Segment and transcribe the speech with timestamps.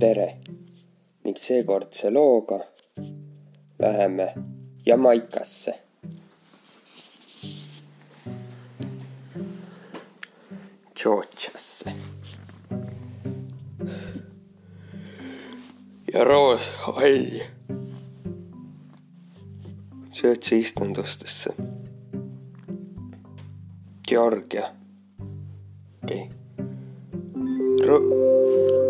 [0.00, 0.26] tere
[1.24, 2.58] ning seekordse looga
[3.78, 4.26] läheme
[4.86, 5.74] Jamaikasse.
[11.02, 11.92] Georgiasse.
[16.12, 17.40] ja Roos Hall
[20.12, 21.54] söötse istandustesse.
[24.08, 24.64] Georgia.
[26.02, 26.28] okei
[27.80, 28.89] okay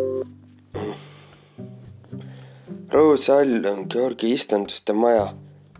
[2.92, 5.28] Hall on Georgi istanduste maja,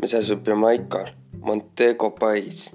[0.02, 1.08] mis asub Jamaikal,
[1.40, 2.70] Montego Bay's.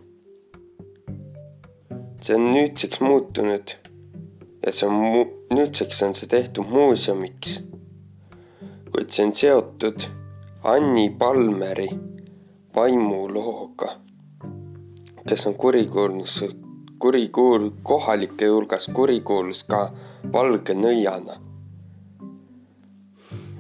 [2.22, 3.76] see on nüüdseks muutunud
[4.66, 7.62] ja see on mu-, nüüdseks on see tehtud muuseumiks.
[8.92, 10.10] kuid see on seotud
[10.64, 11.88] Anni Palmeri
[12.76, 13.90] vaimulooga,
[15.28, 16.44] kes on kurikuulus
[17.00, 19.92] kurikuul-, kohalike hulgas kurikuulus ka
[20.34, 21.42] valge nõiana.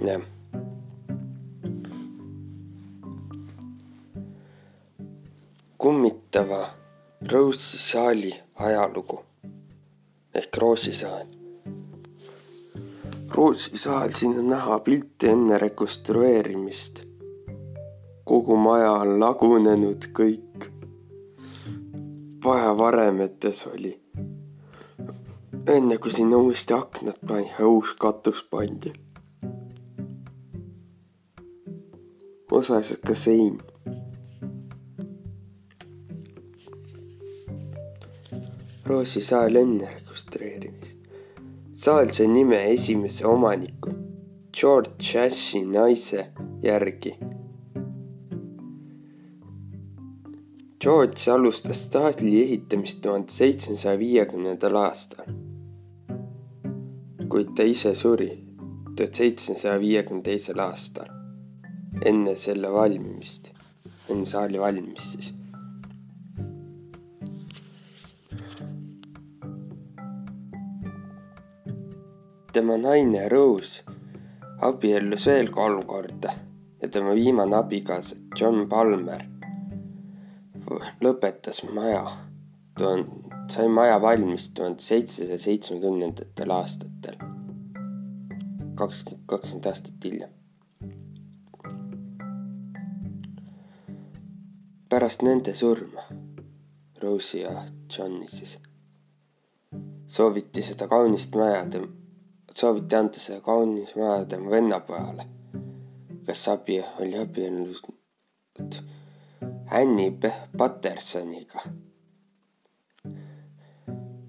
[0.04, 0.35] jah.
[5.86, 6.70] Kummitava
[7.32, 9.20] Rose'i saali ajalugu
[10.36, 11.28] ehk Roosisaal.
[13.36, 17.04] Roosisaal, siin on näha pilte enne rekonstrueerimist.
[18.24, 20.66] kogu maja on lagunenud kõik
[22.46, 23.94] vahevarametes oli.
[25.68, 28.94] enne kui sinna uuesti aknad pani ja uus katus pandi.
[32.52, 33.75] osaliselt ka sein.
[38.96, 41.00] Roosi saal enne rekonstrueerimist.
[41.84, 43.92] saal sai nime esimese omaniku
[44.60, 46.22] George Ashi naise
[46.64, 47.12] järgi
[50.80, 55.28] George alustas staadli ehitamist tuhande seitsmesaja viiekümnendal aastal,
[57.32, 58.32] kuid ta ise suri
[58.96, 61.12] tuhat seitsmesaja viiekümne teisel aastal,
[62.14, 63.52] enne selle valmimist,
[64.08, 65.35] enne saali valmimist siis.
[72.56, 73.84] Tema naine Rose
[74.64, 76.30] abiellus veel kolm korda
[76.82, 79.26] ja tema viimane abikaasa John Palmer
[81.04, 82.06] lõpetas maja,
[83.52, 87.18] sai maja valmis tuhande seitsesaja seitsmekümnendatel aastatel,
[88.80, 90.32] kakskümmend, kakskümmend aastat hiljem.
[94.90, 96.08] pärast nende surma,
[97.04, 97.52] Rose'i ja
[97.92, 98.56] Johni siis,
[100.08, 101.66] sooviti seda kaunist maja,
[102.58, 105.26] sooviti anda see kaunis maja tema vennapojale,
[106.26, 107.82] kes abi, oli abielus
[109.72, 110.14] Annie
[110.58, 111.60] Pattersoniga.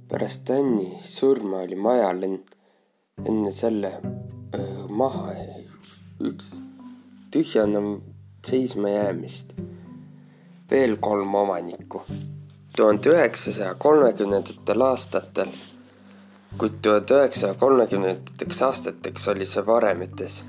[0.08, 3.92] pärast Anni surma oli majal enne selle
[4.54, 5.32] öö, maha
[6.20, 6.54] üks
[7.30, 7.80] tühjana
[8.46, 9.56] seisma jäämist
[10.70, 12.02] veel kolm omanikku.
[12.76, 15.50] tuhande üheksasaja kolmekümnendatel aastatel,
[16.58, 20.44] kuid tuhande üheksasaja kolmekümnendateks aastateks oli see varemetes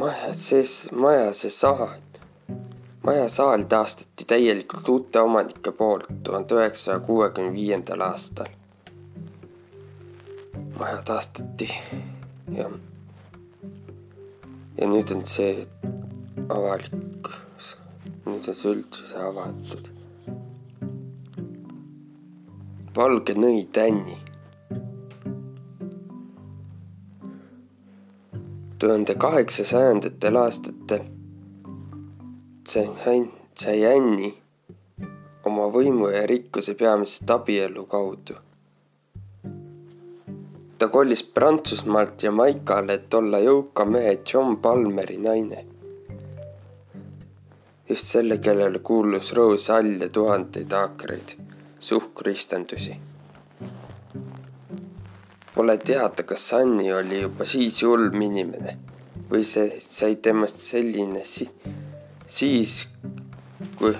[0.00, 1.98] maja sees, maja see saal,
[3.04, 8.48] maja saal taastati täielikult uute omanike poolt tuhande üheksasaja kuuekümne viiendal aastal.
[10.78, 11.68] maja taastati
[12.56, 12.70] ja,
[14.80, 15.66] ja nüüd on see
[16.48, 17.32] avalik,
[18.24, 19.92] nüüd on see üldsuse avatud.
[23.00, 24.16] Valge nõi tänni
[28.78, 31.06] tuhande kaheksasajandatel aastatel
[32.68, 33.22] sai,
[33.94, 34.28] Anni
[35.48, 38.36] oma võimu ja rikkuse peamiselt abielu kaudu.
[40.78, 45.64] ta kolis Prantsusmaalt Jamaikale, et olla jõuka mehe John Palmeri naine.
[47.88, 51.40] just selle, kellele kuulus Rose Hall ja tuhandeid aakreid
[51.80, 52.96] suhkruistandusi
[55.54, 58.76] Pole teada, kas Anni oli juba siis julm inimene
[59.30, 61.48] või see sai temast selline si
[62.30, 62.84] siis,
[63.76, 63.92] kui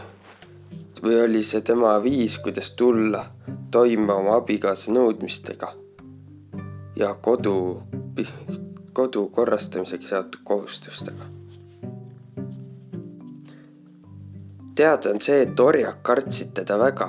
[1.03, 3.25] või oli see tema viis, kuidas tulla
[3.71, 5.73] toime oma abikaasa nõudmistega
[6.97, 7.83] ja kodu,
[8.93, 11.25] kodu korrastamisega seotud kohustustega.
[14.75, 17.09] teada on see, et orjad kartsid teda väga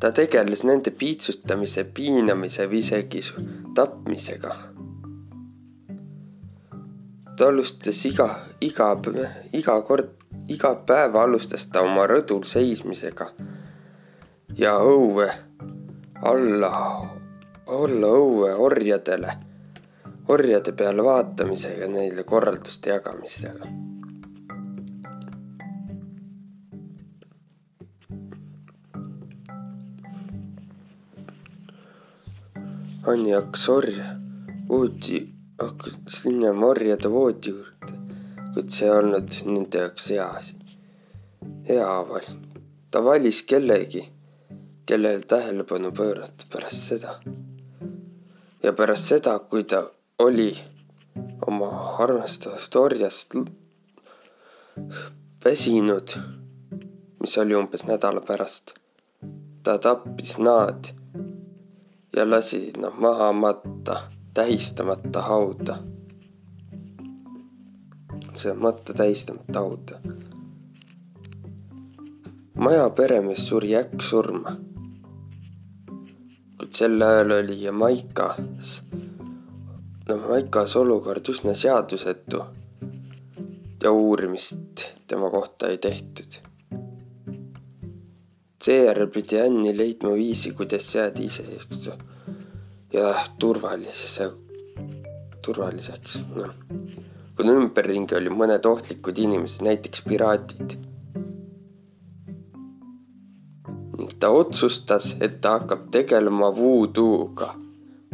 [0.00, 3.22] ta tegeles nende piitsutamise, piinamise või isegi
[3.74, 4.54] tapmisega.
[7.36, 8.94] ta alustas iga, iga,
[9.52, 10.12] iga kord,
[10.48, 13.28] iga päev alustas ta oma rõdul seismisega
[14.56, 15.28] ja õue
[16.22, 16.72] alla
[17.66, 19.32] olla õue orjadele,
[20.28, 23.85] orjade peale vaatamisega, neile korralduste jagamisega.
[33.06, 34.04] Anni hakkas orja
[34.68, 35.20] voodi,
[35.62, 37.92] hakkas minema orjade voodi juurde,
[38.54, 40.56] kuid see ei olnud nende jaoks hea asi,
[41.68, 42.32] hea val-.
[42.90, 44.02] ta valis kellegi
[44.90, 47.14] kellele tähelepanu pöörata pärast seda.
[48.62, 49.84] ja pärast seda, kui ta
[50.18, 50.50] oli
[51.46, 51.70] oma
[52.08, 53.38] armastavast orjast
[55.44, 56.18] väsinud,
[57.22, 58.74] mis oli umbes nädala pärast,
[59.62, 60.90] ta tappis nad
[62.16, 63.96] ja lasi nad maha matta,
[64.34, 65.76] tähistamata hauda.
[68.36, 70.00] see matta tähistamata hauda.
[72.54, 74.56] maja peremees suri äkksurma
[76.58, 78.82] kuid sel ajal oli Jamaikas,
[80.08, 82.40] Jamaikas olukord üsna seadusetu
[83.82, 86.45] ja uurimist tema kohta ei tehtud.
[88.66, 91.90] Seejärel pidi Anni leidma viisi, kuidas jääda iseseisvaks
[92.92, 94.30] ja turvalisuse,
[95.44, 96.50] turvaliseks, noh.
[97.36, 100.78] kuna ümberringi oli mõned ohtlikud inimesed, näiteks piraadid
[104.18, 107.48] ta otsustas, et ta hakkab tegelema voodoo'ga.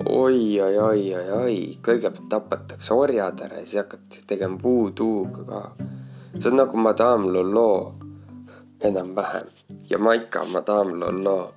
[0.08, 5.62] oi, oi, oi, oi, oi, kõigepealt tapetakse orjad ära ja siis hakatakse tegema voodoo'ga ka.
[6.38, 7.94] see on nagu Madame Lolo,
[8.80, 9.51] enam-vähem.
[9.90, 11.54] Jamaica Madame Lolo.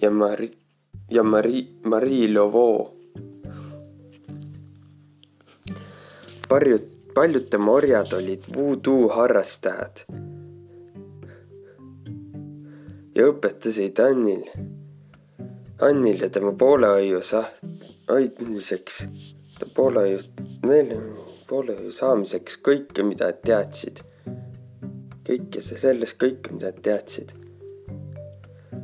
[0.00, 0.58] ja Mari-,
[1.10, 2.94] ja Mari-, Marie Lovo.
[6.48, 6.82] paljud,
[7.14, 10.04] paljud tema orjad olid voodoo harrastajad
[13.14, 14.44] ja õpetasid Annil,
[15.80, 17.48] Annil ja tema poolehoiu sa-,
[18.10, 19.02] hoidmiseks,
[19.76, 20.20] poolehoiu,
[20.66, 20.92] meil
[21.48, 24.04] poolehoiu saamiseks kõike, mida teadsid.
[25.26, 27.32] Kõike sellest kõike, mida teadsid.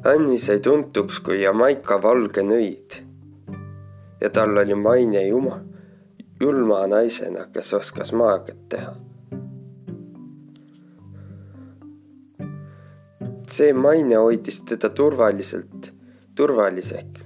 [0.06, 3.00] Anni sai tuntuks kui Jamaica valge nõid
[4.20, 5.58] ja tal oli maine juma,
[6.40, 8.94] julma naisena, kes oskas maagiat teha
[13.58, 15.92] see maine hoidis teda turvaliselt,
[16.34, 17.24] turvaliselt.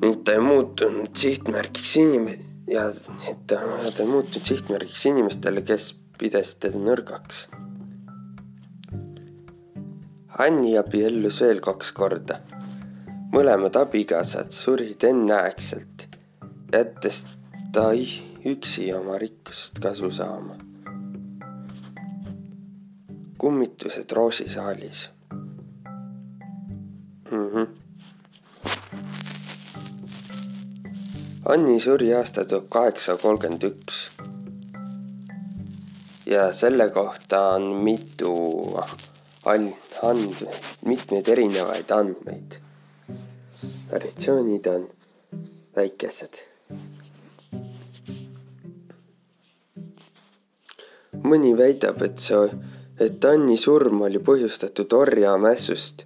[0.00, 2.36] ning ta ei muutunud sihtmärgiks inim-
[2.70, 2.92] ja
[3.46, 3.56] ta,
[3.96, 7.46] ta ei muutunud sihtmärgiks inimestele, kes pidas teda nõrgaks.
[10.38, 12.40] Anni abiellus veel kaks korda.
[13.32, 16.06] mõlemad abikaasad surid enneaegselt,
[16.72, 17.26] jättes
[17.72, 17.90] ta
[18.46, 20.56] üksi oma rikkusest kasu saama
[23.38, 25.10] kummitused roosisaalis
[27.30, 27.48] mm.
[27.48, 27.66] -hmm.
[31.48, 34.16] Anni suri aasta tuhat kaheksasada kolmkümmend üks.
[36.26, 38.34] Ja selle kohta on mitu
[39.44, 40.46] and-,
[40.84, 42.60] mitmeid erinevaid andmeid.
[43.92, 44.88] variatsioonid on
[45.76, 46.42] väikesed.
[51.26, 52.36] mõni väidab, et see
[53.00, 56.04] et Anni surm oli põhjustatud orjamässust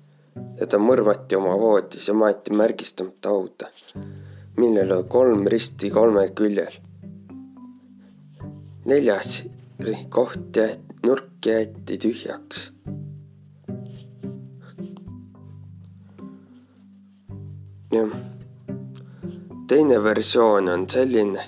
[0.59, 3.69] ja ta mõrvati oma voodis ja maeti märgistamata hauda,
[4.59, 6.75] millel oli kolm risti kolmel küljel.
[8.91, 9.43] neljas
[10.09, 12.73] koht jäeti, nurk jäeti tühjaks.
[17.93, 18.15] jah,
[19.69, 21.45] teine versioon on selline,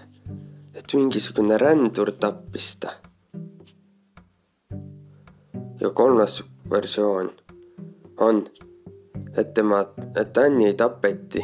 [0.74, 2.96] et mingisugune rändur tappis ta
[5.82, 7.30] ja kolmas versioon
[8.20, 8.46] on,
[9.36, 9.80] et tema,
[10.20, 11.42] et Anni tapeti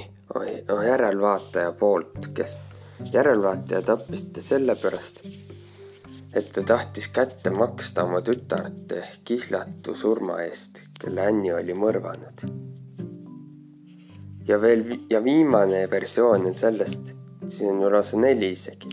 [0.87, 2.59] järelvaataja poolt, kes
[3.13, 5.25] järelvaataja tappis ta sellepärast,
[6.33, 12.45] et ta tahtis kätte maksta oma tütarte kihlatu surma eest, kelle Anni oli mõrvanud.
[14.49, 17.15] ja veel ja viimane versioon on sellest,
[17.47, 18.89] siin on ju lausa neli isegi,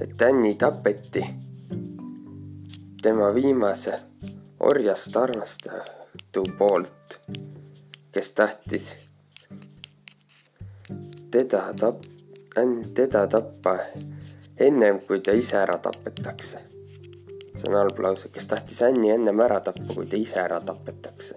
[0.00, 1.24] et Anni tapeti
[3.02, 3.98] tema viimase
[4.60, 7.20] orjast armastatu poolt,
[8.12, 8.98] kes tahtis
[11.30, 12.06] teda tap-,
[12.94, 13.78] teda tappa
[14.56, 16.58] ennem kui ta ise ära tapetakse.
[17.54, 21.36] see on halb lause, kes tahtis Anni ennem ära tappa, kui ta ise ära tapetakse.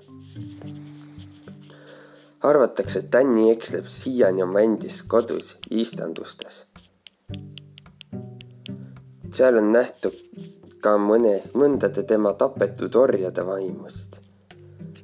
[2.41, 6.65] arvatakse, et Anni eksleb siiani oma endis kodus istandustes.
[9.31, 10.15] seal on nähtud
[10.81, 14.21] ka mõne, mõndade tema tapetud orjade vaimusid.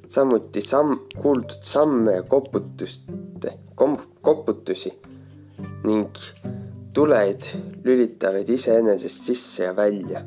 [0.08, 3.58] samuti samm, kuuldud samme ja koputuste,
[4.22, 4.92] koputusi
[5.84, 6.08] ning
[6.94, 7.42] tuled
[7.84, 10.22] lülitavad iseenesest sisse ja välja.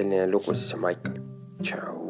[0.00, 1.20] selline lugu siis on Michael.
[1.62, 2.09] tšau.